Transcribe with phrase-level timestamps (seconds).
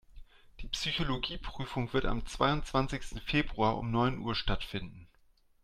[0.61, 5.07] Die Psychologie-Prüfung wird am zweiundzwanzigsten Februar um neun Uhr stattfinden.